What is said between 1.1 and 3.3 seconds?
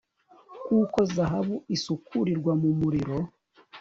zahabu isukurirwa mu muriro